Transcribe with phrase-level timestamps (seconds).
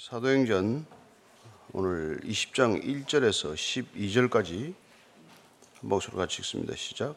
[0.00, 0.86] 사도행전
[1.74, 4.72] 오늘 20장 1절에서 12절까지
[5.82, 6.72] 목소리 같이 읽습니다.
[6.74, 7.16] 시작.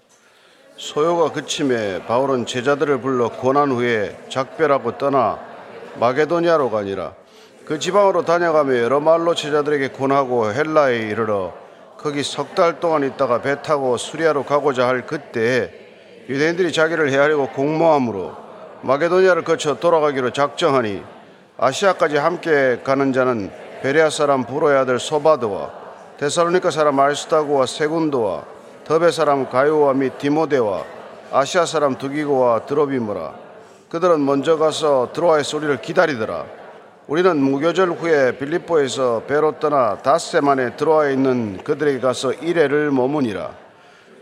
[0.76, 5.40] 소요가 그침에 바울은 제자들을 불러 권한 후에 작별하고 떠나
[5.98, 7.16] 마게도니아로 가니라.
[7.64, 11.54] 그 지방으로 다녀가며 여러 말로 제자들에게 권하고 헬라에 이르러
[11.98, 18.36] 거기 석 달 동안 있다가 배 타고 수리아로 가고자 할 그때에 유대인들이 자기를 헤아리고 공모함으로
[18.82, 21.13] 마게도니아를 거쳐 돌아가기로 작정하니
[21.58, 23.52] 아시아까지 함께 가는 자는
[23.82, 25.72] 베레아 사람 부로의 아들 소바드와
[26.18, 28.44] 데살로니카 사람 알스타고와 세군도와
[28.86, 30.84] 더베 사람 가요와 및 디모데와
[31.32, 33.34] 아시아 사람 두기고와 드로비무라.
[33.90, 36.46] 그들은 먼저 가서 드로아에서 우리를 기다리더라.
[37.08, 43.52] 우리는 무교절 후에 빌립보에서 배로 떠나 닷새 만에 드로아에 있는 그들에게 가서 이래를 머무니라.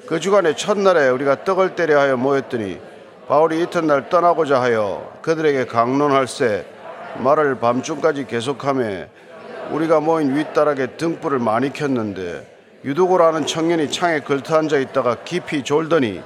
[0.08, 2.80] 그 주간에 첫날에 우리가 떡을 때려 하여 모였더니
[3.27, 6.66] 바울이 이튿날 떠나고자 하여 그들에게 강론할세
[7.18, 9.06] 말을 밤중까지 계속하며
[9.72, 12.48] 우리가 모인 윗다락에 등불을 많이 켰는데
[12.84, 16.22] 유두고라는 청년이 창에 걸터 앉아 있다가 깊이 졸더니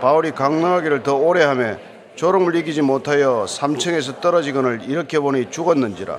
[0.00, 1.76] 바울이 강론하기를 더 오래 하며
[2.16, 6.18] 졸음을 이기지 못하여 3층에서 떨어지거늘 이렇게 보니 죽었는지라.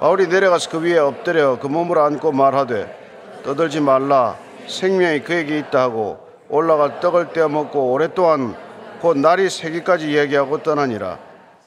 [0.00, 4.36] 바울이 내려가서 그 위에 엎드려 그 몸을 안고 말하되 떠들지 말라.
[4.66, 8.54] 생명이 그에게 있다 하고 올라가 떡을 떼어 먹고 오랫동안
[9.00, 11.18] 곧 날이 새기까지 이야기하고 떠나니라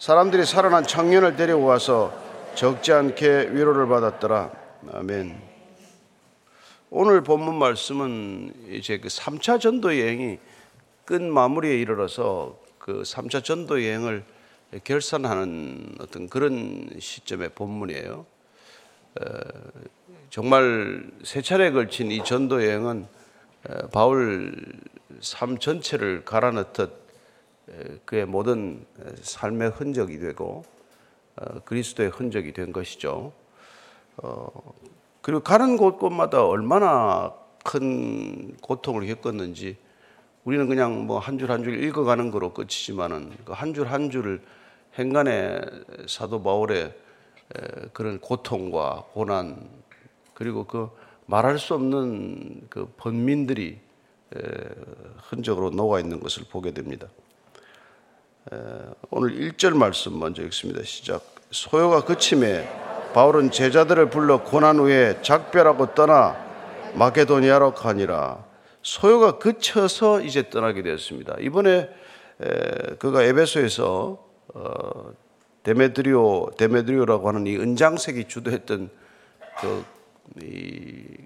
[0.01, 2.11] 사람들이 살아난 청년을 데리고 가서
[2.55, 4.51] 적지 않게 위로를 받았더라.
[4.93, 5.39] 아멘.
[6.89, 10.39] 오늘 본문 말씀은 이제 그 3차 전도 여행이
[11.05, 14.23] 끝 마무리에 이르러서 그 3차 전도 여행을
[14.83, 18.25] 결산하는 어떤 그런 시점의 본문이에요.
[20.31, 23.05] 정말 세 차례에 걸친 이 전도 여행은
[23.91, 24.55] 바울
[25.19, 27.00] 삶 전체를 갈아넣듯
[28.05, 28.85] 그의 모든
[29.21, 30.63] 삶의 흔적이 되고
[31.37, 33.31] 어, 그리스도의 흔적이 된 것이죠.
[34.17, 34.73] 어,
[35.21, 39.77] 그리고 가는 곳곳마다 얼마나 큰 고통을 겪었는지
[40.43, 44.41] 우리는 그냥 뭐 한 줄 한 줄 읽어가는 거로 끝이지만은 그 한 줄 한 줄을
[44.97, 45.61] 행간의
[46.07, 46.93] 사도 바울의
[47.93, 49.69] 그런 고통과 고난
[50.33, 50.89] 그리고 그
[51.27, 53.79] 말할 수 없는 그 번민들이
[55.17, 57.07] 흔적으로 녹아 있는 것을 보게 됩니다.
[59.11, 60.81] 오늘 1절 말씀 먼저 읽습니다.
[60.83, 61.23] 시작.
[61.51, 62.67] 소요가 그침에
[63.13, 66.35] 바울은 제자들을 불러 고난 후에 작별하고 떠나
[66.95, 68.43] 마게도니아로 가니라.
[68.81, 71.35] 소요가 그쳐서 이제 떠나게 되었습니다.
[71.39, 71.89] 이번에
[72.97, 75.13] 그가 에베소에서 어,
[75.61, 78.89] 데메드리오 데메드리오라고 하는 이 은장색이 주도했던
[79.59, 79.85] 그
[80.41, 81.17] 이,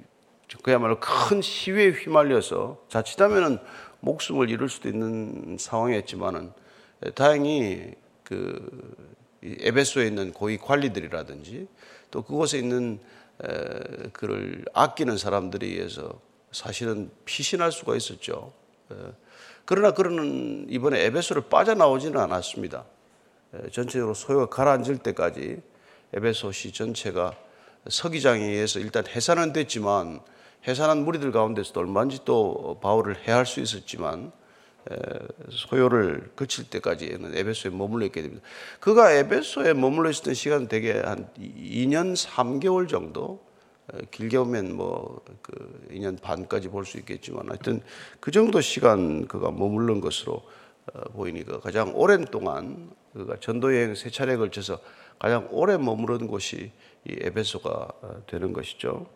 [0.62, 3.60] 그야말로 큰 시위에 휘말려서 자칫하면은
[4.02, 6.52] 목숨을 잃을 수도 있는 상황이었지만은
[7.14, 7.94] 다행히
[8.24, 8.96] 그
[9.44, 11.68] 에베소에 있는 고위 관리들이라든지
[12.12, 13.00] 또 그곳에 있는
[14.14, 16.20] 그를 아끼는 사람들에 의해서
[16.52, 18.54] 사실은 피신할 수가 있었죠.
[19.66, 22.86] 그러나 그러는 이번에 에베소를 빠져나오지는 않았습니다.
[23.72, 25.62] 전체적으로 소요가 가라앉을 때까지
[26.14, 27.36] 에베소시 전체가
[27.88, 30.22] 서기장에 의해서 일단 해산은 됐지만
[30.68, 34.32] 해산한 무리들 가운데서도 얼마든지 또 바울을 해할 수 있었지만
[35.50, 38.44] 소요를 거칠 때까지는 에베소에 머물러 있게 됩니다.
[38.80, 43.44] 그가 에베소에 머물러 있었던 시간은 대개 한 2년 3개월 정도
[44.12, 47.82] 길게 보면 뭐 그 2년 반까지 볼 수 있겠지만 하여튼
[48.20, 50.42] 그 정도 시간 그가 머물른 것으로
[50.94, 54.80] 어, 보이니까 가장 오랜 동안 그가 전도 여행 세 차례에 걸쳐서
[55.18, 56.72] 가장 오래 머무른 곳이
[57.08, 57.70] 이 에베소가
[58.02, 59.08] 어, 되는 것이죠.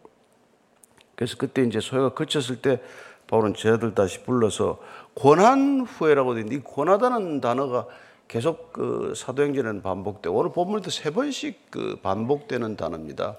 [1.15, 2.81] 그래서 그때 이제 소요가 그쳤을 때
[3.29, 4.79] 바울은 제자들 다시 불러서
[5.13, 7.85] 권한 후에라고 되어 있는데 이 권하다는 단어가
[8.27, 13.37] 계속 그 사도행전에는 반복되고 오늘 본문에도 세 번씩 그 반복되는 단어입니다.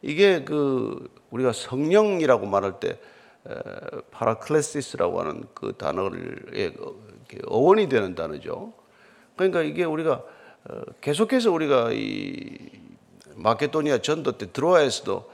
[0.00, 3.00] 이게 그 우리가 성령이라고 말할 때
[4.12, 6.80] παράκλησις라고 하는 그 단어를
[7.46, 8.72] 어원이 되는 단어죠.
[9.34, 10.22] 그러니까 이게 우리가
[10.64, 12.70] 어, 계속해서 우리가 이
[13.34, 15.30] 마케도니아 전도 때 드로아에서도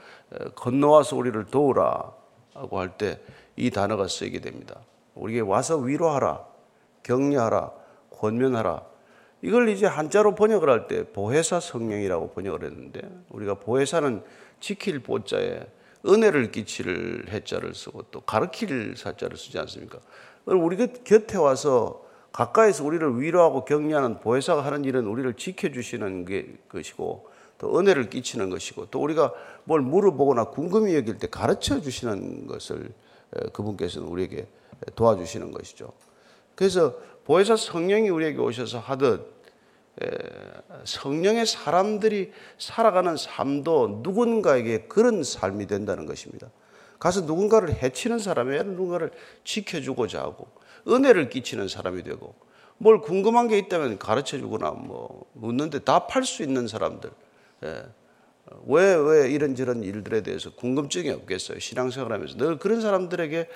[0.55, 3.19] 건너와서 우리를 도우라고 할 때
[3.59, 4.79] 이 단어가 쓰이게 됩니다.
[5.15, 6.45] 우리에게 와서 위로하라,
[7.03, 7.71] 격려하라,
[8.09, 8.81] 권면하라.
[9.41, 14.23] 이걸 이제 한자로 번역을 할 때 보혜사 성령이라고 번역을 했는데 우리가 보혜사는
[14.61, 15.61] 지킬 보자에
[16.05, 19.99] 은혜를 끼칠 해자를 쓰고 또 가르칠 사자를 쓰지 않습니까?
[20.45, 27.27] 우리 곁에 와서 가까이서 우리를 위로하고 격려하는 보혜사가 하는 일은 우리를 지켜주시는 게 것이고
[27.57, 29.33] 또 은혜를 끼치는 것이고 또 우리가
[29.65, 32.91] 뭘 물어보거나 궁금히 여길 때 가르쳐 주시는 것을
[33.53, 34.47] 그분께서는 우리에게
[34.95, 35.91] 도와주시는 것이죠.
[36.55, 36.95] 그래서
[37.25, 39.39] 보혜사 성령이 우리에게 오셔서 하듯
[40.85, 46.49] 성령의 사람들이 살아가는 삶도 누군가에게 그런 삶이 된다는 것입니다.
[46.99, 49.11] 가서 누군가를 해치는 사람이 아니라 누군가를
[49.43, 50.47] 지켜주고자 하고
[50.87, 52.35] 은혜를 끼치는 사람이 되고
[52.77, 57.09] 뭘 궁금한 게 있다면 가르쳐 주거나 뭐 묻는데 답할 수 있는 사람들.
[58.51, 58.55] 예.
[58.65, 61.59] 왜, 왜 이런저런 일들에 대해서 궁금증이 없겠어요.
[61.59, 62.35] 신앙생활 하면서.
[62.37, 63.47] 늘 그런 사람들에게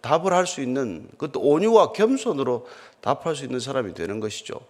[0.00, 2.66] 답을 할 수 있는 그것도 온유와 겸손으로
[3.00, 4.60] 답할 수 있는 사람이 되는 것이죠.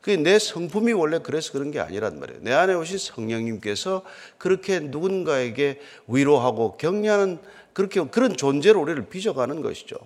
[0.00, 2.40] 그게 내 성품이 원래 그래서 그런 게 아니란 말이에요.
[2.42, 4.02] 내 안에 오신 성령님께서
[4.38, 7.38] 그렇게 누군가에게 위로하고 격려하는
[7.74, 9.96] 그렇게 그런 존재로 우리를 빚어가는 것이죠.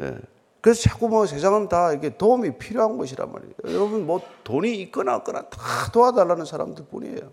[0.00, 0.16] 예.
[0.60, 3.54] 그래서 자꾸 뭐 세상은 다 이게 도움이 필요한 것이란 말이에요.
[3.64, 7.32] 여러분 뭐 돈이 있거나 없거나 다 도와달라는 사람들 뿐이에요.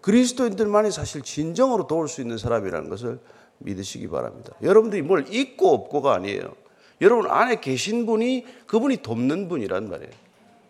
[0.00, 3.18] 그리스도인들만이 사실 진정으로 도울 수 있는 사람이라는 것을
[3.58, 4.52] 믿으시기 바랍니다.
[4.62, 6.54] 여러분들이 뭘 있고 없고가 아니에요.
[7.00, 10.12] 여러분 안에 계신 분이 그분이 돕는 분이란 말이에요.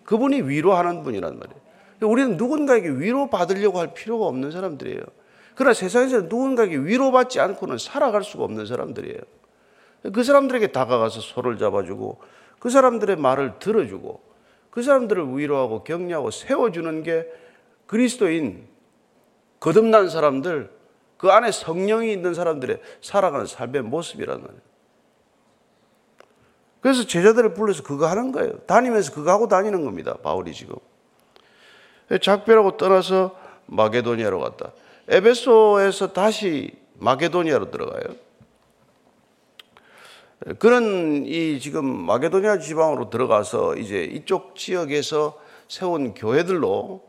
[0.04, 1.64] 그분이 위로하는 분이란 말이에요.
[2.02, 5.00] 우리는 누군가에게 위로 받으려고 할 필요가 없는 사람들이에요.
[5.54, 9.20] 그러나 세상에서 누군가에게 위로받지 않고는 살아갈 수가 없는 사람들이에요.
[10.12, 12.20] 그 사람들에게 다가가서 손을 잡아주고
[12.58, 14.22] 그 사람들의 말을 들어주고
[14.70, 17.26] 그 사람들을 위로하고 격려하고 세워주는 게
[17.86, 18.66] 그리스도인
[19.60, 20.70] 거듭난 사람들
[21.16, 24.60] 그 안에 성령이 있는 사람들의 살아가는 삶의 모습이란 말이에요.
[26.80, 28.58] 그래서 제자들을 불러서 그거 하는 거예요.
[28.66, 30.16] 다니면서 그거 하고 다니는 겁니다.
[30.22, 30.76] 바울이 지금.
[32.20, 33.34] 작별하고 떠나서
[33.66, 34.72] 마게도니아로 갔다.
[35.08, 38.16] 에베소에서 다시 마게도니아로 들어가요.
[40.58, 45.38] 그는 이 지금 마게도니아 지방으로 들어가서 이제 이쪽 지역에서
[45.68, 47.02] 세운 교회들로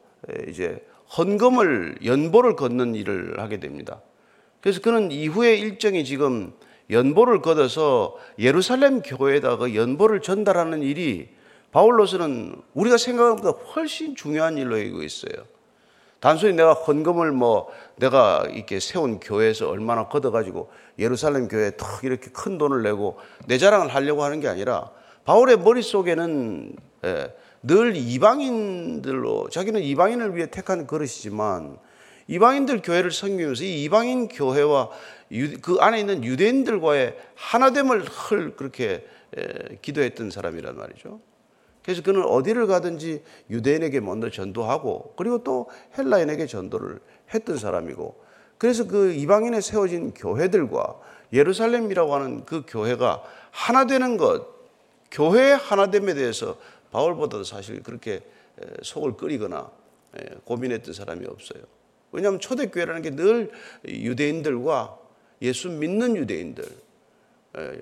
[0.48, 0.86] 이제
[1.18, 4.02] 헌금을 연보를 걷는 일을 하게 됩니다.
[4.62, 6.54] 그래서 그는 이후에 일정이 지금
[6.90, 11.30] 연보를 걷어서 예루살렘 교회에다가 연보를 전달하는 일이
[11.72, 15.46] 바울로서는 우리가 생각하는 것보다 훨씬 중요한 일로 여기고 있어요.
[16.26, 22.58] 단순히 내가 헌금을 뭐 내가 이렇게 세운 교회에서 얼마나 걷어가지고 예루살렘 교회에 턱 이렇게 큰
[22.58, 24.90] 돈을 내고 내 자랑을 하려고 하는 게 아니라
[25.26, 26.76] 바울의 머릿속에는
[27.06, 31.78] 예, 늘 이방인들로 자기는 이방인을 위해 택한 그릇이지만
[32.26, 34.90] 이방인들 교회를 섬기면서 이 이방인 교회와
[35.62, 39.06] 그 안에 있는 유대인들과의 하나됨을 헐 그렇게
[39.84, 41.20] 기도했던 사람이란 말이죠.
[41.86, 43.22] 그래서 그는 어디를 가든지
[43.52, 47.00] 유대인에게 먼저 전도하고 그리고 또 헬라인에게 전도를
[47.32, 48.26] 했던 사람이고
[48.58, 51.00] 그래서 그 이방인에 세워진 교회들과
[51.32, 53.22] 예루살렘이라고 하는 그 교회가
[53.52, 54.48] 하나 되는 것,
[55.12, 56.58] 교회의 하나됨에 대해서
[56.92, 58.22] 바울보다도 사실 그렇게
[58.82, 59.70] 속을 끓이거나
[60.46, 61.62] 고민했던 사람이 없어요.
[62.12, 63.52] 왜냐하면 초대교회라는 게 늘
[63.88, 64.98] 유대인들과
[65.42, 66.66] 예수 믿는 유대인들,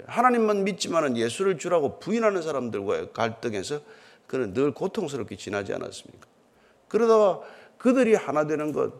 [0.05, 3.81] 하나님만 믿지만은 예수를 주라고 부인하는 사람들과의 갈등에서
[4.27, 6.27] 그는 늘 고통스럽게 지나지 않았습니까?
[6.87, 7.41] 그러다가
[7.77, 8.93] 그들이 하나 되는 것,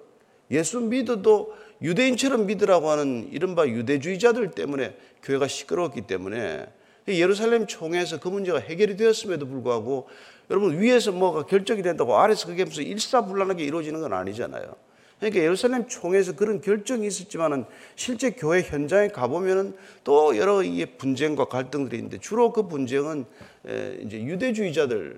[0.51, 6.67] 예수 믿어도 유대인처럼 믿으라고 하는 이른바 유대주의자들 때문에 교회가 시끄러웠기 때문에
[7.07, 10.07] 예루살렘 총회에서 그 문제가 해결이 되었음에도 불구하고
[10.49, 14.75] 여러분 위에서 뭐가 결정이 된다고 아래서 그게 무슨 일사불란하게 이루어지는 건 아니잖아요.
[15.23, 17.63] 그러니까 예루살렘 총회에서 그런 결정이 있었지만은
[17.95, 19.73] 실제 교회 현장에 가보면은
[20.03, 23.23] 또 여러 이 분쟁과 갈등들이 있는데 주로 그 분쟁은
[24.01, 25.15] 이제 유대주의자들이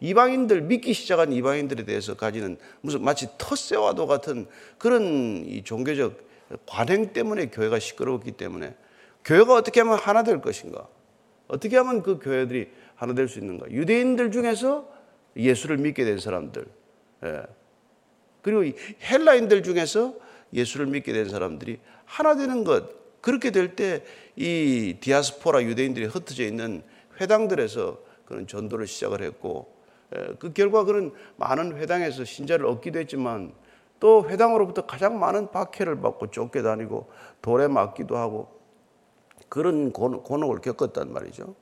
[0.00, 6.18] 이방인들 믿기 시작한 이방인들에 대해서 가지는 무슨 마치 텃세와도 같은 그런 이 종교적
[6.66, 8.74] 관행 때문에 교회가 시끄러웠기 때문에
[9.24, 10.88] 교회가 어떻게 하면 하나 될 것인가?
[11.46, 13.70] 어떻게 하면 그 교회들이 하나 될 수 있는가?
[13.70, 14.92] 유대인들 중에서
[15.36, 16.66] 예수를 믿게 된 사람들,
[17.24, 17.42] 예.
[18.44, 18.78] 그리고
[19.10, 20.14] 헬라인들 중에서
[20.52, 22.84] 예수를 믿게 된 사람들이 하나 되는 것
[23.20, 24.04] 그렇게 될 때
[24.36, 26.82] 이 디아스포라 유대인들이 흩어져 있는
[27.20, 29.72] 회당들에서 그런 전도를 시작을 했고
[30.40, 33.52] 그 결과 그런 많은 회당에서 신자를 얻기도 했지만
[34.00, 37.08] 또 회당으로부터 가장 많은 박해를 받고 쫓겨다니고
[37.42, 38.48] 돌에 맞기도 하고
[39.48, 41.54] 그런 곤혹을 겪었단 말이죠.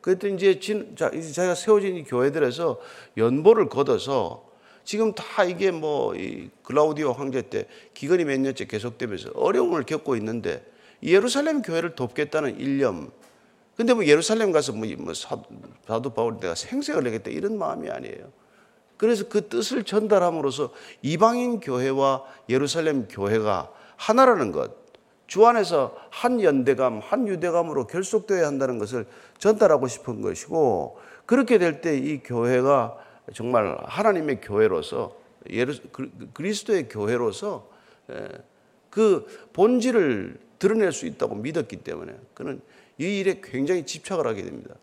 [0.00, 2.80] 그때 이제 자기가 세워진 이 교회들에서
[3.16, 4.50] 연보를 걷어서
[4.86, 6.14] 지금 다 이게 뭐
[6.62, 10.64] 글라우디오 황제 때 기근이 몇 년째 계속되면서 어려움을 겪고 있는데
[11.02, 13.10] 예루살렘 교회를 돕겠다는 일념.
[13.76, 18.30] 근데 뭐 예루살렘 가서 뭐, 뭐 사도 바울 내가 생색을 내겠다 이런 마음이 아니에요.
[18.96, 24.70] 그래서 그 뜻을 전달함으로써 이방인 교회와 예루살렘 교회가 하나라는 것,
[25.26, 29.04] 주 안에서 한 연대감, 한 유대감으로 결속되어야 한다는 것을
[29.38, 32.96] 전달하고 싶은 것이고, 그렇게 될 때 이 교회가
[33.34, 35.16] 정말 하나님의 교회로서
[35.50, 35.74] 예루,
[36.32, 37.68] 그리스도의 교회로서
[38.10, 38.28] 예,
[38.90, 42.60] 그 본질을 드러낼 수 있다고 믿었기 때문에 그는
[42.98, 44.74] 이 일에 굉장히 집착을 하게 됩니다.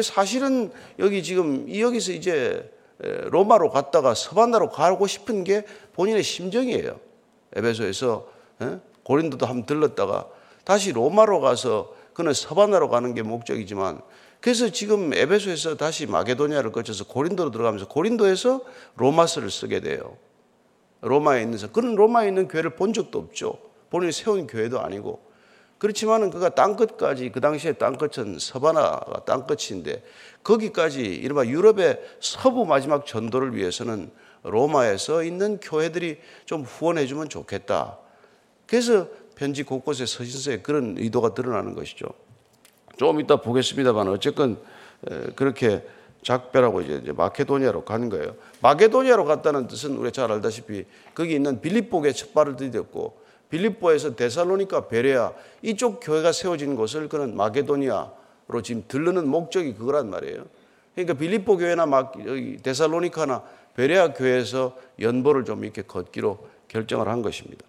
[0.00, 7.00] 사실은 여기 지금 이 여기서 이제 로마로 갔다가 서바나로 가고 싶은 게 본인의 심정이에요.
[7.54, 8.28] 에베소에서
[9.02, 10.28] 고린도도 한번 들렀다가
[10.64, 14.00] 다시 로마로 가서 그는 서바나로 가는 게 목적이지만
[14.40, 18.60] 그래서 지금 에베소에서 다시 마게도니아를 거쳐서 고린도로 들어가면서 고린도에서
[18.96, 20.16] 로마서를 쓰게 돼요.
[21.00, 23.58] 로마에 있는 그는 로마에 있는 교회를 본 적도 없죠.
[23.90, 25.24] 본인이 세운 교회도 아니고
[25.78, 30.02] 그렇지만은 그가 땅끝까지 그 당시에 땅끝은 서바나가 땅끝인데
[30.42, 34.10] 거기까지 이른바 유럽의 서부 마지막 전도를 위해서는
[34.42, 37.98] 로마에서 있는 교회들이 좀 후원해 주면 좋겠다.
[38.66, 42.06] 그래서 편지 곳곳에 서신서에 그런 의도가 드러나는 것이죠.
[42.96, 44.58] 좀 이따 보겠습니다만 어쨌건
[45.34, 45.86] 그렇게
[46.22, 48.34] 작별하고 이제 마케도니아로 가는 거예요.
[48.60, 50.84] 마케도니아로 갔다는 뜻은 우리가 잘 알다시피
[51.14, 53.12] 거기 있는 빌립보에 첫 발을 디뎠고
[53.48, 60.44] 빌립보에서 데살로니카 베레아 이쪽 교회가 세워진 곳을 그는 마게도니아로 지금 들르는 목적이 그거란 말이에요.
[60.94, 61.86] 그러니까 빌립보 교회나
[62.62, 63.42] 데살로니카나
[63.76, 67.64] 베레아 교회에서 연보를 좀 이렇게 걷기로 결정을 한 것입니다.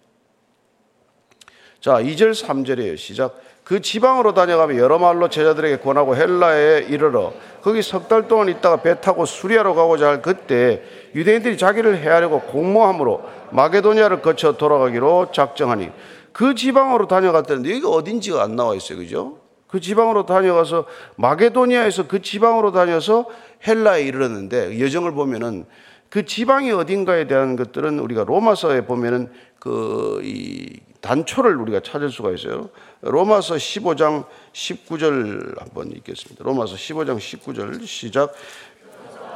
[1.80, 2.96] 자, 2절 3절이에요.
[2.96, 3.40] 시작.
[3.68, 8.98] 그 지방으로 다녀가며 여러 말로 제자들에게 권하고 헬라에 이르러 거기 석 달 동안 있다가 배
[8.98, 10.82] 타고 수리아로 가고자 할 그때
[11.14, 15.90] 유대인들이 자기를 해하려고 공모함으로 마게도니아를 거쳐 돌아가기로 작정하니
[16.32, 18.96] 그 지방으로 다녀갔다는데 여기 어딘지가 안 나와 있어요.
[18.96, 19.36] 그죠?
[19.66, 23.26] 그 지방으로 다녀가서 마게도니아에서 그 지방으로 다녀서
[23.66, 25.66] 헬라에 이르렀는데 여정을 보면은
[26.08, 32.70] 그 지방이 어딘가에 대한 것들은 우리가 로마서에 보면은 그 이 단초를 우리가 찾을 수가 있어요.
[33.00, 36.44] 로마서 15장 19절 한번 읽겠습니다.
[36.44, 38.34] 로마서 15장 19절 시작.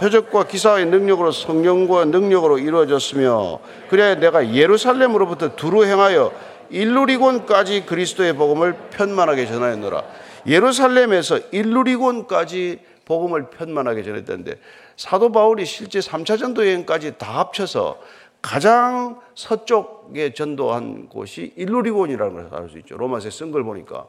[0.00, 6.32] 표적과 기사의 능력으로 성령과 능력으로 이루어졌으며 그래야 내가 예루살렘으로부터 두루 행하여
[6.70, 10.02] 일루리곤까지 그리스도의 복음을 편만하게 전하였노라.
[10.46, 14.58] 예루살렘에서 일루리곤까지 복음을 편만하게 전했다는데
[15.02, 18.00] 사도 바울이 실제 3차 전도 여행까지 다 합쳐서
[18.40, 22.96] 가장 서쪽에 전도한 곳이 일루리곤이라는 것을 알수 있죠.
[22.96, 24.06] 로마서에 쓴 걸 보니까.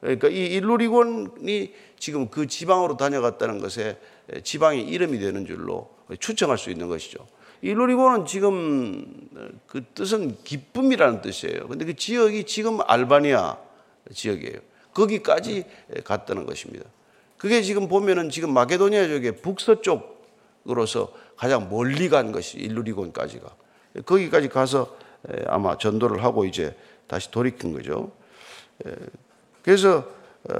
[0.00, 3.98] 그러니까 이 일루리곤이 지금 그 지방으로 다녀갔다는 것에
[4.42, 7.26] 지방의 이름이 되는 줄로 추정할 수 있는 것이죠.
[7.60, 9.04] 일루리곤은 지금
[9.66, 11.68] 그 뜻은 기쁨이라는 뜻이에요.
[11.68, 13.58] 근데 그 지역이 지금 알바니아
[14.14, 14.56] 지역이에요.
[14.94, 15.64] 거기까지
[16.02, 16.86] 갔다는 것입니다.
[17.36, 20.19] 그게 지금 보면은 지금 마게도니아 쪽의 북서쪽
[20.68, 23.48] 으로서 가장 멀리 간 것이 일루리곤까지가.
[24.04, 24.96] 거기까지 가서
[25.46, 26.76] 아마 전도를 하고 이제
[27.06, 28.12] 다시 돌이킨 거죠.
[29.62, 30.06] 그래서
[30.48, 30.54] 어,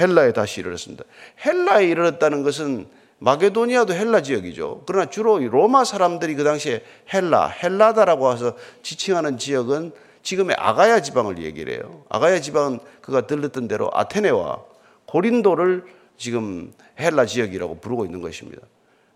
[0.00, 1.04] 헬라에 다시 이르렀습니다.
[1.44, 2.86] 헬라에 이르렀다는 것은
[3.18, 4.84] 마게도니아도 헬라 지역이죠.
[4.86, 6.82] 그러나 주로 로마 사람들이 그 당시에
[7.12, 12.04] 헬라, 헬라다라고 해서 지칭하는 지역은 지금의 아가야 지방을 얘기를 해요.
[12.08, 14.64] 아가야 지방은 그가 들렸던 대로 아테네와
[15.06, 15.84] 고린도를
[16.16, 18.62] 지금 헬라 지역이라고 부르고 있는 것입니다.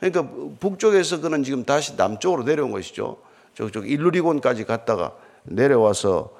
[0.00, 0.28] 그러니까
[0.60, 3.18] 북쪽에서 그는 지금 다시 남쪽으로 내려온 것이죠.
[3.54, 6.30] 저쪽 일루리곤까지 갔다가 내려와서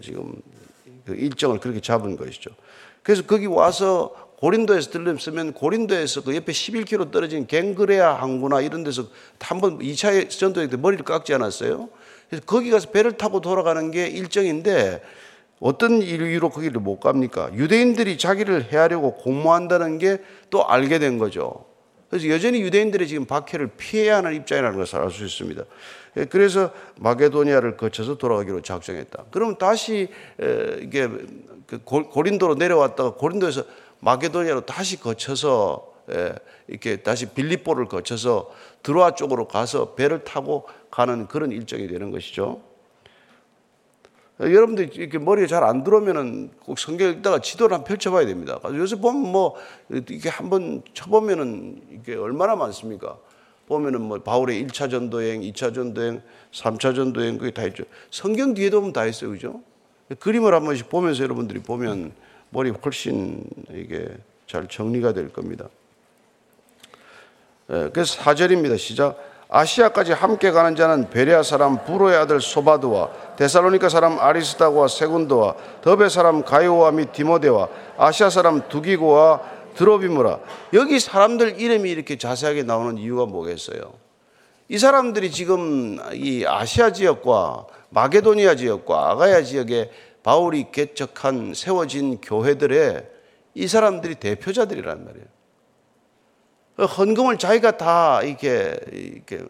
[0.00, 0.34] 지금
[1.04, 2.50] 그 일정을 그렇게 잡은 것이죠.
[3.02, 9.06] 그래서 거기 와서 고린도에서 들렸으면 고린도에서 그 옆에 11km 떨어진 갱그레아 항구나 이런 데서
[9.40, 11.88] 한 번 2차 전도에 머리를 깎지 않았어요.
[12.28, 15.02] 그래서 거기 가서 배를 타고 돌아가는 게 일정인데
[15.60, 17.54] 어떤 이유로 거기를 못 갑니까?
[17.54, 20.18] 유대인들이 자기를 해하려고 공모한다는 게
[20.50, 21.64] 또 알게 된 거죠.
[22.12, 25.64] 그래서 여전히 유대인들이 지금 박해를 피해야 하는 입장이라는 것을 알 수 있습니다.
[26.18, 29.24] 예, 그래서 마게도니아를 거쳐서 돌아가기로 작정했다.
[29.30, 30.10] 그럼 다시
[30.82, 31.08] 이게
[31.66, 33.64] 그 고린도로 내려왔다가 고린도에서
[34.00, 35.90] 마게도니아로 다시 거쳐서
[36.68, 38.52] 이렇게 다시 빌립보를 거쳐서
[38.82, 42.60] 드로아 쪽으로 가서 배를 타고 가는 그런 일정이 되는 것이죠.
[44.40, 48.58] 여러분들 이렇게 머리에 잘 안 들어오면은 꼭 성경 읽다가 지도를 한번 펼쳐봐야 됩니다.
[48.72, 49.54] 요새 보면 뭐
[49.90, 53.18] 이게 한번 쳐보면은 이게 얼마나 많습니까?
[53.68, 56.22] 보면은 뭐 바울의 1차 전도행, 2차 전도행,
[56.52, 57.84] 3차 전도행 그게 다 있죠.
[58.10, 59.62] 성경 뒤에도 보면 다 있어요, 그죠?
[60.18, 62.12] 그림을 한 번씩 보면서 여러분들이 보면
[62.50, 64.08] 머리 훨씬 이게
[64.46, 65.68] 잘 정리가 될 겁니다.
[67.70, 68.76] 예, 그래서 4절입니다.
[68.76, 69.31] 시작.
[69.52, 76.42] 아시아까지 함께 가는 자는 베레아 사람 부로의 아들 소바드와 데살로니카 사람 아리스타고와 세군도와 더베 사람
[76.42, 77.68] 가이오와 및 디모데와
[77.98, 79.42] 아시아 사람 두기고와
[79.74, 80.38] 드로비무라
[80.72, 83.92] 여기 사람들 이름이 이렇게 자세하게 나오는 이유가 뭐겠어요?
[84.68, 89.90] 이 사람들이 지금 이 아시아 지역과 마게도니아 지역과 아가야 지역에
[90.22, 93.06] 바울이 개척한 세워진 교회들의
[93.54, 95.26] 이 사람들이 대표자들이란 말이에요.
[96.78, 99.40] 헌금을 자기가 다 이렇게, 이렇게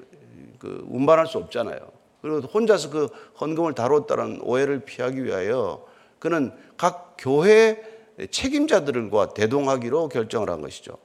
[0.59, 1.79] 그 운반할 수 없잖아요.
[2.21, 3.09] 그리고 혼자서 그
[3.41, 5.85] 헌금을 다뤘다는 오해를 피하기 위하여
[6.19, 7.83] 그는 각 교회
[8.31, 10.97] 책임자들과 대동하기로 결정을 한 것이죠.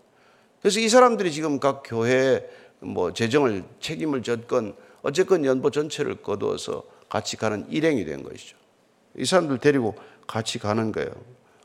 [0.61, 2.47] 그래서 이 사람들이 지금 각 교회
[2.79, 8.57] 뭐 재정을 책임을 졌건 어쨌건 연보 전체를 거두어서 같이 가는 일행이 된 것이죠.
[9.15, 9.95] 이 사람들 데리고
[10.27, 11.09] 같이 가는 거예요.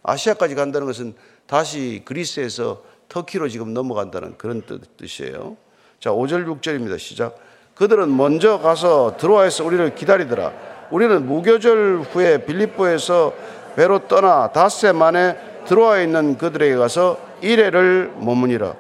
[0.02, 1.14] 아시아까지 간다는 것은
[1.47, 2.82] 다시 그리스에서
[3.12, 4.62] 터키로 지금 넘어간다는 그런
[4.97, 5.59] 뜻이에요.
[6.00, 6.99] 자, 5절 6절입니다.
[6.99, 7.37] 시작.
[7.75, 10.52] 그들은 먼저 가서 들어와서 우리를 기다리더라.
[10.90, 13.35] 우리는 무교절 후에 빌립보에서
[13.76, 18.76] 배로 떠나 닷새 만에 들어와 있는 그들에게 가서 이래를 머무니라.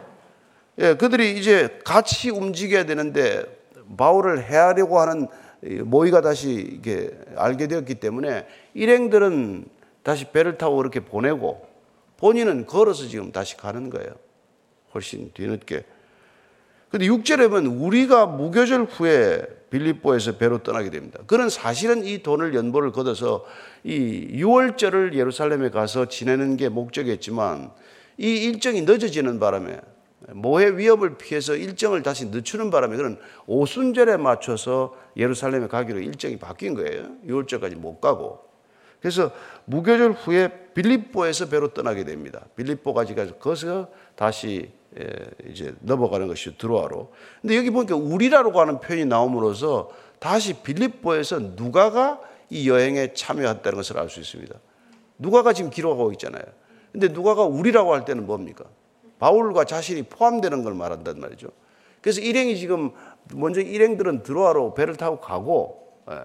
[0.78, 3.44] 예, 그들이 이제 같이 움직여야 되는데
[3.98, 5.28] 바울을 해하려고 하는
[5.60, 9.66] 모의가 다시 이게 알게 되었기 때문에 일행들은
[10.02, 11.71] 다시 배를 타고 그렇게 보내고
[12.22, 14.14] 본인은 걸어서 지금 다시 가는 거예요.
[14.94, 15.84] 훨씬 뒤늦게.
[16.88, 21.18] 근데 6절에 보면 우리가 무교절 후에 빌립보에서 배로 떠나게 됩니다.
[21.26, 23.44] 그는 사실은 이 돈을 연보를 걷어서
[23.82, 27.72] 이 6월절을 예루살렘에 가서 지내는 게 목적이었지만
[28.18, 29.80] 이 일정이 늦어지는 바람에
[30.28, 37.08] 모해 위협을 피해서 일정을 다시 늦추는 바람에 그런 오순절에 맞춰서 예루살렘에 가기로 일정이 바뀐 거예요.
[37.26, 38.51] 6월절까지 못 가고.
[39.02, 39.32] 그래서
[39.64, 42.46] 무교절 후에 빌립보에서 배로 떠나게 됩니다.
[42.56, 44.70] 빌립보까지 가서 거기서 다시
[45.50, 47.12] 이제 넘어가는 것이 들어와로.
[47.40, 49.90] 근데 여기 보니까 우리라고 하는 표현이 나옴으로써
[50.20, 54.54] 다시 빌립보에서 누가가 이 여행에 참여했다는 것을 알 수 있습니다.
[55.18, 56.44] 누가가 지금 기록하고 있잖아요.
[56.92, 58.64] 근데 누가가 우리라고 할 때는 뭡니까?
[59.18, 61.48] 바울과 자신이 포함되는 걸 말한단 말이죠.
[62.00, 62.92] 그래서 일행이 지금
[63.34, 66.20] 먼저 일행들은 들어와로 배를 타고 가고 예,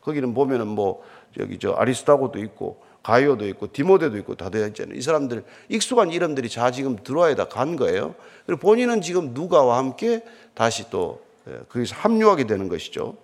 [0.00, 1.02] 거기는 보면은 뭐
[1.38, 4.96] 여기 저 아리스타고도 있고 가이오도 있고 디모데도 있고 다 되어 있잖아요.
[4.96, 8.14] 이 사람들 익숙한 이름들이 다 지금 들어와야 간 거예요.
[8.46, 10.22] 그리고 본인은 지금 누가와 함께
[10.54, 13.16] 다시 또 예, 거기서 합류하게 되는 것이죠.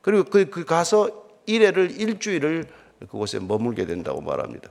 [0.00, 1.10] 그리고 그, 그 가서
[1.46, 2.66] 일회를 일주일을
[3.00, 4.70] 그곳에 머물게 된다고 말합니다.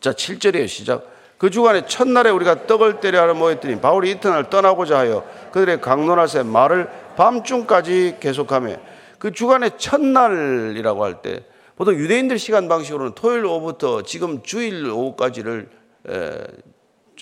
[0.00, 1.06] 자, 7절에 시작.
[1.38, 6.88] 그 주간에 첫날에 우리가 떡을 때려 하러 모였더니 바울이 이튿날 떠나고자 하여 그들의 강론하세 말을
[7.16, 8.76] 밤중까지 계속하며
[9.22, 11.44] 그 주간의 첫날이라고 할 때
[11.76, 15.68] 보통 유대인들 시간 방식으로는 토요일 오후부터 지금 주일 오후까지를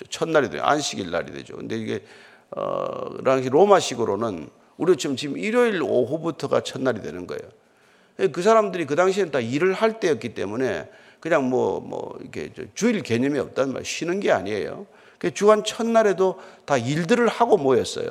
[0.09, 0.63] 첫날이 돼요.
[0.63, 1.55] 안식일 날이 되죠.
[1.55, 2.03] 근데 이게
[2.49, 8.31] 어, 로마식으로는 우리 지금 지금 일요일 오후부터가 첫날이 되는 거예요.
[8.31, 13.37] 그 사람들이 그 당시에는 다 일을 할 때였기 때문에 그냥 뭐, 뭐, 이렇게 주일 개념이
[13.37, 14.87] 없단 말, 쉬는 게 아니에요.
[15.19, 18.09] 그 주간 첫날에도 다 일들을 하고 모였어요.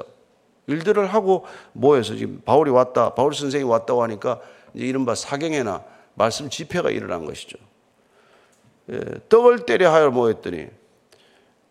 [0.70, 4.40] 일들을 하고 모여서 지금 바울이 왔다, 바울 선생이 왔다고 하니까
[4.74, 7.58] 이제 이른바 사경회나 말씀 집회가 일어난 것이죠.
[8.90, 10.68] 예, 떡을 때려 하여 모였더니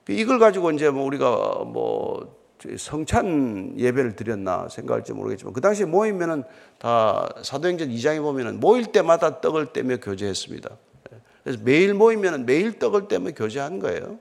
[0.09, 2.39] 이걸 가지고 이제 뭐 우리가 뭐
[2.77, 6.43] 성찬 예배를 드렸나 생각할지 모르겠지만 그 당시에 모이면은
[6.77, 10.69] 다 사도행전 2장에 보면은 모일 때마다 떡을 떼며 교제했습니다.
[11.13, 14.19] 예, 그래서 매일 모이면은 매일 떡을 떼며 교제한 거예요.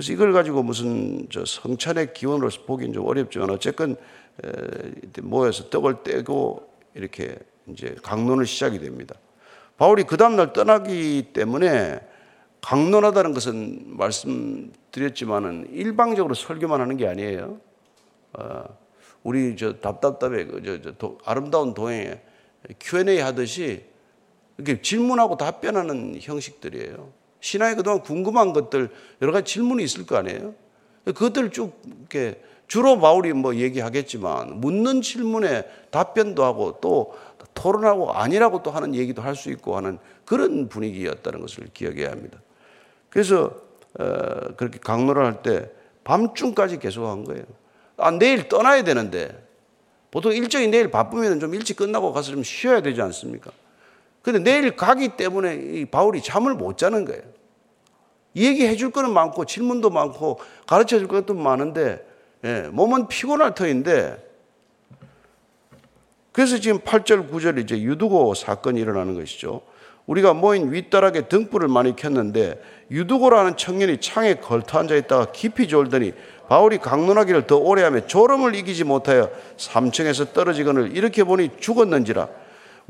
[0.00, 3.96] 그래서 이걸 가지고 무슨 저 성찬의 기원으로서 보기는 좀 어렵지만 어쨌건
[5.20, 9.14] 모여서 떡을 떼고 이렇게 이제 강론을 시작이 됩니다.
[9.76, 12.00] 바울이 그 다음날 떠나기 때문에
[12.62, 17.60] 강론하다는 것은 말씀드렸지만은 일방적으로 설교만 하는 게 아니에요.
[18.32, 18.64] 어,
[19.22, 22.22] 우리 저 답답답해 그 저, 저 도, 아름다운 도행에
[22.80, 23.84] Q&A 하듯이
[24.56, 27.19] 이렇게 질문하고 답변하는 형식들이에요.
[27.40, 28.90] 신앙에 그동안 궁금한 것들
[29.22, 30.54] 여러 가지 질문이 있을 거 아니에요.
[31.04, 37.14] 그것들 쭉 이렇게 주로 바울이 뭐 얘기하겠지만 묻는 질문에 답변도 하고 또
[37.54, 42.38] 토론하고 아니라고 또 하는 얘기도 할 수 있고 하는 그런 분위기였다는 것을 기억해야 합니다.
[43.08, 43.52] 그래서
[43.98, 44.04] 어,
[44.56, 45.68] 그렇게 강론을 할 때
[46.04, 47.42] 밤중까지 계속한 거예요.
[47.96, 49.46] 아 내일 떠나야 되는데
[50.10, 53.50] 보통 일정이 내일 바쁘면 좀 일찍 끝나고 가서 좀 쉬어야 되지 않습니까?
[54.22, 57.22] 근데 내일 가기 때문에 이 바울이 잠을 못 자는 거예요.
[58.36, 62.06] 얘기해 줄 거는 많고 질문도 많고 가르쳐 줄 것도 많은데
[62.44, 64.30] 예, 몸은 피곤할 터인데
[66.32, 69.62] 그래서 지금 8절, 9절 이제 유두고 사건이 일어나는 것이죠.
[70.06, 76.12] 우리가 모인 윗다락에 등불을 많이 켰는데 유두고라는 청년이 창에 걸터 앉아 있다가 깊이 졸더니
[76.48, 82.28] 바울이 강론하기를 더 오래 하며 졸음을 이기지 못하여 3층에서 떨어지거늘 이렇게 보니 죽었는지라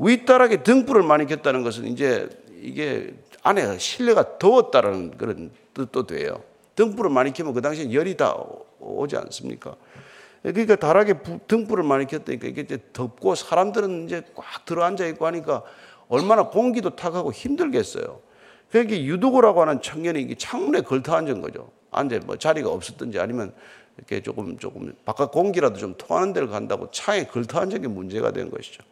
[0.01, 2.27] 윗다락에 등불을 많이 켰다는 것은 이제
[2.59, 6.43] 이게 안에 실내가 더웠다는 그런 뜻도 돼요.
[6.75, 8.35] 등불을 많이 켜면 그 당시에 열이 다
[8.79, 9.75] 오지 않습니까?
[10.41, 11.15] 그러니까 다락에
[11.47, 15.63] 등불을 많이 켰다니까 이게 이제 덥고 사람들은 이제 꽉 들어 앉아 있고 하니까
[16.07, 18.19] 얼마나 공기도 탁하고 힘들겠어요.
[18.71, 21.71] 그러니까 유두고라고 하는 청년이 창문에 걸터 앉은 거죠.
[21.91, 23.53] 앉아 뭐 자리가 없었든지 아니면
[23.97, 28.49] 이렇게 조금 조금 바깥 공기라도 좀 통하는 데를 간다고 창에 걸터 앉은 게 문제가 된
[28.49, 28.83] 것이죠.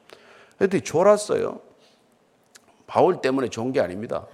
[0.59, 1.59] 그랬더니 졸았어요.
[2.85, 4.27] 바울 때문에 좋은 게 아닙니다.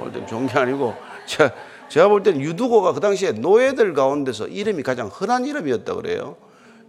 [0.00, 0.94] 오래된 좋은 게 아니고
[1.26, 1.52] 제가,
[1.88, 6.36] 제가 볼 때는 유두고가 그 당시에 노예들 가운데서 이름이 가장 흔한 이름이었다 그래요.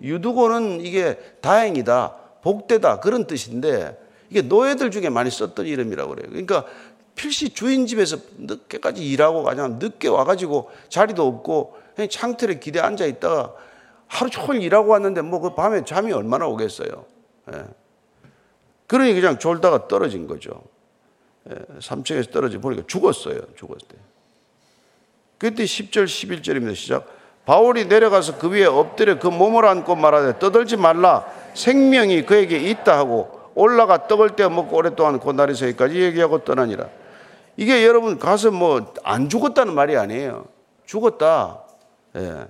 [0.02, 3.98] 유두고는 이게 다행이다, 복되다 그런 뜻인데
[4.30, 6.30] 이게 노예들 중에 많이 썼던 이름이라고 그래요.
[6.30, 6.66] 그러니까
[7.16, 13.54] 필시 주인 집에서 늦게까지 일하고 가장 늦게 와가지고 자리도 없고 그냥 창틀에 기대 앉아 있다가
[14.08, 17.06] 하루 종일 일하고 왔는데 뭐 그 밤에 잠이 얼마나 오겠어요.
[17.54, 17.64] 예.
[18.88, 20.64] 그러니 그냥 졸다가 떨어진 거죠.
[21.50, 21.56] 예.
[21.80, 23.40] 3층에서 떨어져 보니까 죽었어요.
[23.56, 23.98] 죽었을 때.
[25.38, 26.76] 그때 10절, 11절입니다.
[26.76, 27.08] 시작.
[27.46, 31.26] 바울이 내려가서 그 위에 엎드려 그 몸을 안고 말하되 떠들지 말라.
[31.54, 36.88] 생명이 그에게 있다 하고 올라가 떡을 떼어 먹고 오랫동안 고나리 서기까지 얘기하고 떠나니라.
[37.58, 40.46] 이게 여러분 가서 뭐 안 죽었다는 말이 아니에요.
[40.86, 41.62] 죽었다.
[42.16, 42.48] 예.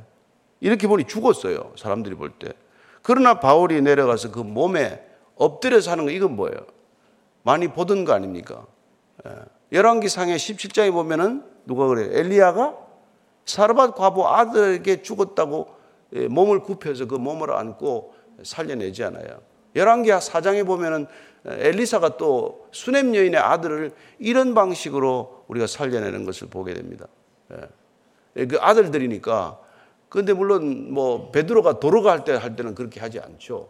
[0.59, 1.73] 이렇게 보니 죽었어요.
[1.75, 2.53] 사람들이 볼 때.
[3.01, 5.03] 그러나 바울이 내려가서 그 몸에
[5.35, 6.57] 엎드려 사는 거 이건 뭐예요?
[7.43, 8.65] 많이 보던 거 아닙니까?
[9.25, 9.31] 예.
[9.71, 12.09] 열왕기 상의 17장에 보면은 누가 그래요?
[12.11, 12.77] 엘리야가
[13.45, 15.67] 사르밧 과부 아들에게 죽었다고
[16.13, 19.41] 예, 몸을 굽혀서 그 몸을 안고 살려내지 않아요.
[19.75, 21.07] 열왕기하 4장에 보면은
[21.45, 27.07] 엘리사가 또 수넴 여인의 아들을 이런 방식으로 우리가 살려내는 것을 보게 됩니다.
[27.51, 28.45] 예.
[28.45, 29.59] 그 아들들이니까.
[30.09, 33.67] 근데 물론 뭐 베드로가 도로가 할 때 할 때는 그렇게 하지 않죠.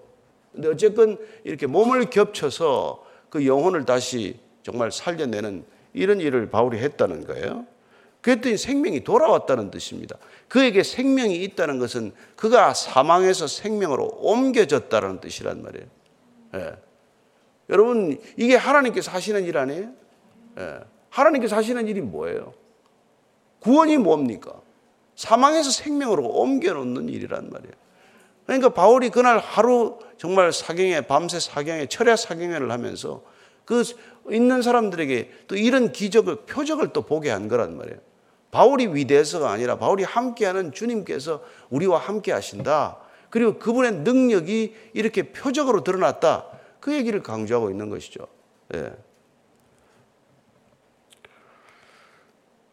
[0.54, 7.66] 근데 어쨌건 이렇게 몸을 겹쳐서 그 영혼을 다시 정말 살려내는 이런 일을 바울이 했다는 거예요.
[8.22, 10.18] 그랬더니 생명이 돌아왔다는 뜻입니다.
[10.48, 15.88] 그에게 생명이 있다는 것은 그가 사망에서 생명으로 옮겨졌다는 뜻이란 말이에요.
[16.56, 16.74] 예.
[17.70, 19.92] 여러분, 이게 하나님께서 하시는 일 아니에요?
[20.58, 20.80] 예.
[21.10, 22.54] 하나님께서 하시는 일이 뭐예요?
[23.60, 24.62] 구원이 뭡니까?
[25.16, 27.74] 사망에서 생명으로 옮겨놓는 일이란 말이에요.
[28.46, 33.26] 그러니까 바울이 그날 하루 정말 사경에, 밤새 사경에, 철야 사경회를 하면서
[33.66, 33.84] 그
[34.32, 38.00] 있는 사람들에게 또 이런 기적을, 표적을 또 보게 한 거란 말이에요.
[38.50, 43.00] 바울이 위대해서가 아니라 바울이 함께하는 주님께서 우리와 함께 하신다.
[43.30, 46.48] 그리고 그분의 능력이 이렇게 표적으로 드러났다.
[46.80, 48.26] 그 얘기를 강조하고 있는 것이죠.
[48.76, 48.94] 예.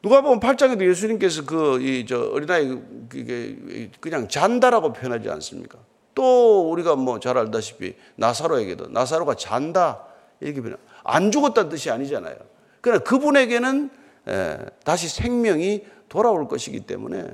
[0.03, 2.69] 누가 보면 8장에도 예수님께서 그, 이, 저, 어린아이,
[3.09, 5.81] 그게 그냥 잔다라고 표현하지 않습니까?
[6.21, 10.05] 또 우리가 뭐 잘 알다시피 나사로에게도 나사로가 잔다.
[10.41, 10.77] 이렇게 표현.
[11.03, 12.37] 안 죽었다는 뜻이 아니잖아요.
[12.83, 13.91] 그러나 그분에게는
[14.29, 17.27] 에, 다시 생명이 돌아올 것이기 때문에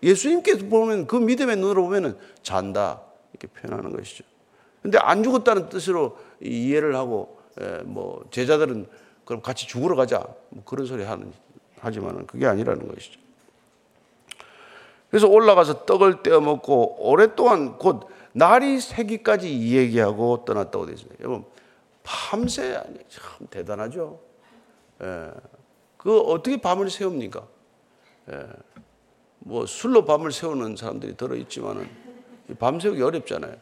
[0.00, 3.00] 예수님께서 보면 그 믿음의 눈으로 보면은 잔다.
[3.32, 4.22] 이렇게 표현하는 것이죠.
[4.80, 8.86] 근데 안 죽었다는 뜻으로 이해를 하고 에, 뭐 제자들은
[9.24, 10.24] 그럼 같이 죽으러 가자.
[10.50, 11.32] 뭐 그런 소리 하는
[11.80, 13.18] 하지만은 그게 아니라는 것이죠.
[15.14, 21.22] 그래서 올라가서 떡을 떼어 먹고 오랫동안 곧 날이 새기까지 얘기하고 떠났다고 되어 있습니다.
[21.22, 21.44] 여러분
[22.02, 24.18] 밤새 참 대단하죠.
[25.04, 25.30] 예.
[25.98, 27.46] 그 어떻게 밤을 세웁니까?
[28.32, 28.46] 예.
[29.38, 31.88] 뭐 술로 밤을 세우는 사람들이 들어 있지만은
[32.58, 33.54] 밤 새우기 어렵잖아요.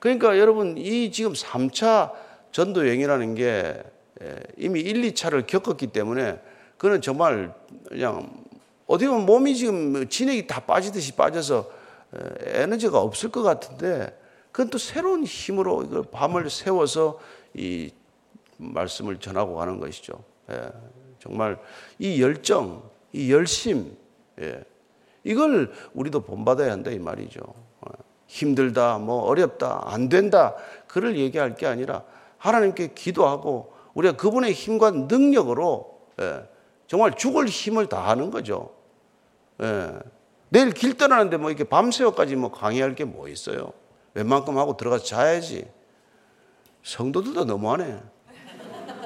[0.00, 2.14] 그러니까 여러분 이 지금 3차
[2.50, 3.80] 전도 여행이라는 게
[4.22, 6.40] 예, 이미 1, 2차를 겪었기 때문에
[6.78, 7.54] 그는 정말
[7.90, 8.45] 그냥
[8.86, 11.70] 어디 보면 몸이 지금 진액이 다 빠지듯이 빠져서
[12.44, 14.16] 에너지가 없을 것 같은데
[14.52, 17.18] 그건 또 새로운 힘으로 이걸 밤을 세워서
[17.54, 17.90] 이
[18.56, 20.22] 말씀을 전하고 가는 것이죠.
[20.50, 20.70] 예,
[21.18, 21.58] 정말
[21.98, 23.96] 이 열정, 이 열심,
[24.40, 24.64] 예,
[25.24, 27.40] 이걸 우리도 본받아야 한다 이 말이죠.
[27.42, 27.90] 어,
[28.28, 30.54] 힘들다, 뭐 어렵다, 안 된다,
[30.86, 32.04] 그를 얘기할 게 아니라
[32.38, 36.48] 하나님께 기도하고 우리가 그분의 힘과 능력으로 예,
[36.86, 38.75] 정말 죽을 힘을 다하는 거죠.
[39.62, 39.92] 예.
[40.48, 43.72] 내일 길 떠나는데 뭐 이렇게 밤새워까지 뭐 강의할 게 뭐 있어요?
[44.14, 45.66] 웬만큼 하고 들어가서 자야지.
[46.82, 48.00] 성도들도 너무하네.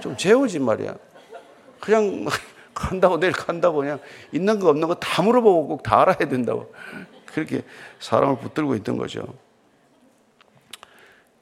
[0.02, 0.94] 좀 재우지 말이야.
[1.80, 2.26] 그냥
[2.74, 3.98] 간다고 내일 간다고 그냥
[4.32, 6.72] 있는 거 없는 거 다 물어보고 꼭 다 알아야 된다고.
[7.26, 7.62] 그렇게
[8.00, 9.22] 사람을 붙들고 있던 거죠.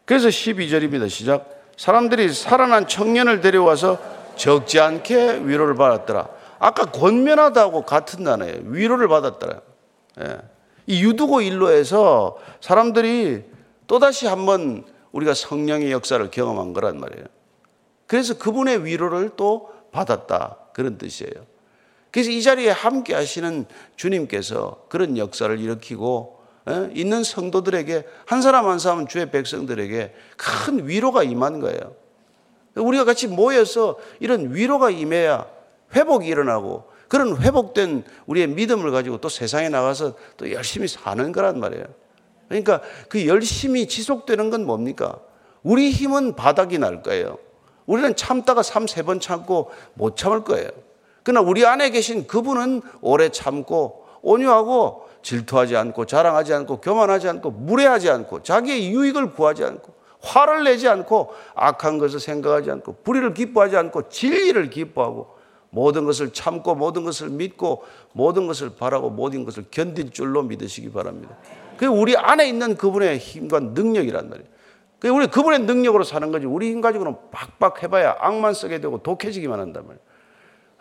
[0.05, 1.09] 그래서 12절입니다.
[1.09, 1.49] 시작.
[1.77, 3.99] 사람들이 살아난 청년을 데려와서
[4.37, 6.29] 적지 않게 위로를 받았더라.
[6.59, 8.61] 아까 권면하다고 같은 단어예요.
[8.65, 9.61] 위로를 받았더라.
[10.21, 10.39] 예.
[10.87, 13.45] 이 유두고 일로에서 사람들이
[13.87, 17.27] 또다시 한번 우리가 성령의 역사를 경험한 거란 말이에요.
[18.07, 20.57] 그래서 그분의 위로를 또 받았다.
[20.73, 21.33] 그런 뜻이에요.
[22.11, 23.67] 그래서 이 자리에 함께 하시는
[23.97, 26.39] 주님께서 그런 역사를 일으키고
[26.71, 26.91] 예?
[26.95, 31.95] 있는 성도들에게 한 사람 한 사람 주의 백성들에게 큰 위로가 임한 거예요.
[32.75, 35.47] 우리가 같이 모여서 이런 위로가 임해야
[35.95, 41.85] 회복이 일어나고 그런 회복된 우리의 믿음을 가지고 또 세상에 나가서 또 열심히 사는 거란 말이에요.
[42.49, 45.19] 그러니까 그 열심히 지속되는 건 뭡니까?
[45.63, 47.39] 우리 힘은 바닥이 날 거예요.
[47.87, 50.69] 우리는 참다가 3, 3번 참고 못 참을 거예요.
[51.23, 58.11] 그러나 우리 안에 계신 그분은 오래 참고 온유하고 질투하지 않고 자랑하지 않고 교만하지 않고 무례하지
[58.11, 64.09] 않고 자기의 유익을 구하지 않고 화를 내지 않고 악한 것을 생각하지 않고 불의를 기뻐하지 않고
[64.09, 65.38] 진리를 기뻐하고
[65.71, 71.37] 모든 것을 참고 모든 것을 믿고 모든 것을 바라고 모든 것을 견딜 줄로 믿으시기 바랍니다.
[71.73, 74.49] 그게 우리 안에 있는 그분의 힘과 능력이란 말이에요.
[74.99, 79.61] 그 우리 그분의 능력으로 사는 거지 우리 힘 가지고는 박박 해봐야 악만 쓰게 되고 독해지기만
[79.61, 80.09] 한단 말이에요.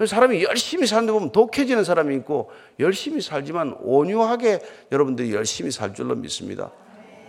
[0.06, 4.60] 사람이 열심히 사는데 보면 독해지는 사람이 있고 열심히 살지만 온유하게
[4.92, 6.72] 여러분들이 열심히 살 줄로 믿습니다.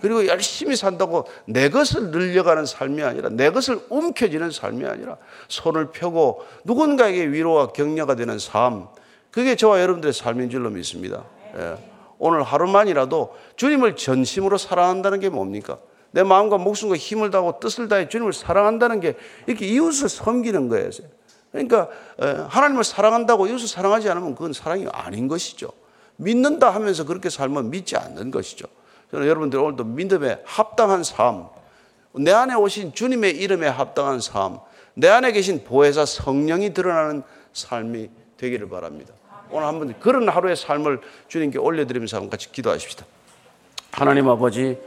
[0.00, 5.16] 그리고 열심히 산다고 내 것을 늘려가는 삶이 아니라 내 것을 움켜쥐는 삶이 아니라
[5.48, 8.88] 손을 펴고 누군가에게 위로와 격려가 되는 삶.
[9.30, 11.24] 그게 저와 여러분들의 삶인 줄로 믿습니다.
[11.56, 11.76] 예.
[12.18, 15.78] 오늘 하루만이라도 주님을 전심으로 사랑한다는 게 뭡니까?
[16.10, 20.90] 내 마음과 목숨과 힘을 다하고 뜻을 다해 주님을 사랑한다는 게 이렇게 이웃을 섬기는 거예요.
[21.52, 21.88] 그러니까
[22.48, 25.70] 하나님을 사랑한다고 이웃을 사랑하지 않으면 그건 사랑이 아닌 것이죠.
[26.16, 28.66] 믿는다 하면서 그렇게 살면 믿지 않는 것이죠.
[29.10, 31.46] 저는 여러분들 오늘도 믿음에 합당한 삶,
[32.14, 34.58] 내 안에 오신 주님의 이름에 합당한 삶,
[34.94, 39.14] 내 안에 계신 보혜사 성령이 드러나는 삶이 되기를 바랍니다.
[39.50, 43.06] 오늘 한번 그런 하루의 삶을 주님께 올려드리면서 같이 기도하십시다.
[43.92, 44.78] 하나님 아버지,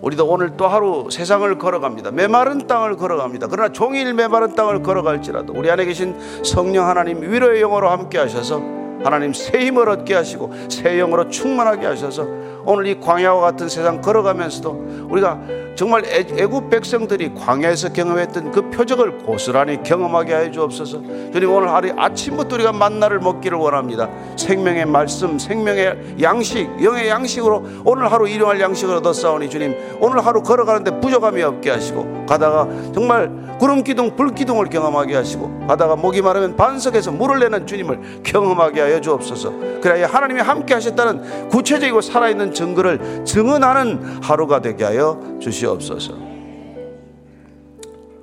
[0.00, 2.10] 우리도 오늘 또 하루 세상을 걸어갑니다.
[2.10, 3.46] 메마른 땅을 걸어갑니다.
[3.48, 8.60] 그러나 종일 메마른 땅을 걸어갈지라도 우리 안에 계신 성령 하나님 위로의 영으로 함께 하셔서
[9.04, 12.26] 하나님 새 힘을 얻게 하시고 새 영으로 충만하게 하셔서
[12.64, 15.40] 오늘 이 광야와 같은 세상 걸어가면서도 우리가
[15.74, 21.00] 정말 애국 백성들이 광야에서 경험했던 그 표적을 고스란히 경험하게 해 주옵소서.
[21.32, 24.08] 주님 오늘 하루 아침부터 우리가 만나를 먹기를 원합니다.
[24.36, 31.00] 생명의 말씀, 생명의 양식, 영의 양식으로 오늘 하루 일용할 양식을 얻었사오니 주님 오늘 하루 걸어가는데
[31.00, 37.12] 부족함이 없게 하시고 가다가 정말 구름 기둥, 불 기둥을 경험하게 하시고 가다가 목이 마르면 반석에서
[37.12, 39.52] 물을 내는 주님을 경험하게 하여 주옵소서.
[39.80, 46.14] 그래야 하나님이 함께 하셨다는 구체적이고 살아있는 증거를 증언하는 하루가 되게 하여 주시옵소서.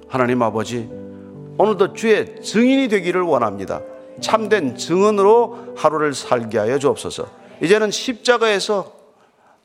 [0.08, 0.90] 하나님 아버지,
[1.58, 3.82] 오늘도 주의 증인이 되기를 원합니다.
[4.22, 7.28] 참된 증언으로 하루를 살게 하여 주옵소서.
[7.62, 8.94] 이제는 십자가에서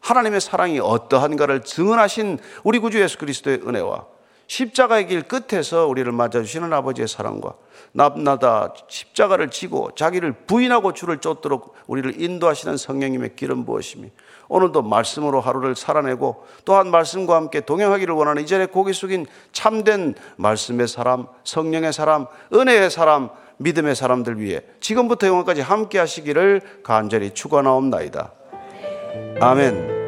[0.00, 4.04] 하나님의 사랑이 어떠한가를 증언하신 우리 구주 예수 그리스도의 은혜와
[4.46, 7.54] 십자가의 길 끝에서 우리를 맞아주시는 아버지의 사랑과
[7.92, 14.10] 남나다 십자가를 지고 자기를 부인하고 주를 쫓도록 우리를 인도하시는 성령님의 기름 부으심이
[14.48, 21.26] 오늘도 말씀으로 하루를 살아내고 또한 말씀과 함께 동행하기를 원하는 이전에 고개 숙인 참된 말씀의 사람,
[21.44, 28.32] 성령의 사람, 은혜의 사람, 믿음의 사람들 위해 지금부터 영원까지 함께 하시기를 간절히 축원하옵나이다.
[29.40, 30.03] 아멘.